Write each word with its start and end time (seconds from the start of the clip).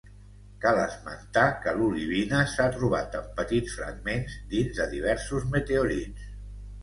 Cal 0.61 0.79
esmentar 0.83 1.43
que 1.65 1.73
l'olivina 1.81 2.39
s'ha 2.53 2.65
trobat 2.77 3.17
en 3.21 3.27
petits 3.41 3.77
fragments 3.81 4.39
dins 4.55 4.75
de 4.79 4.87
diversos 4.97 5.47
meteorits. 5.57 6.33